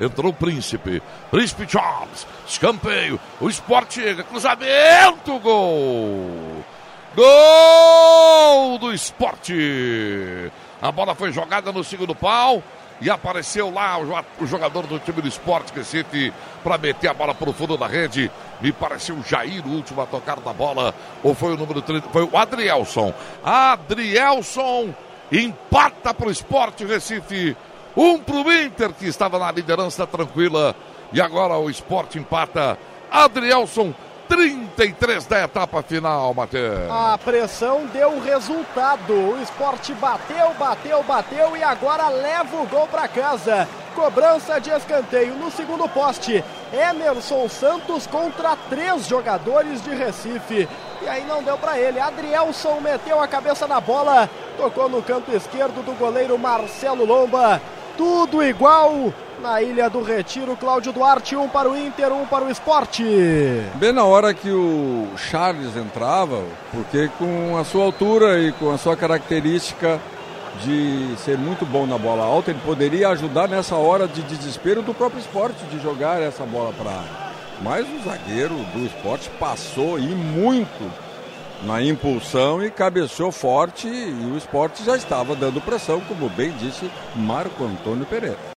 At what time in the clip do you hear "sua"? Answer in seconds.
67.64-67.84, 68.78-68.96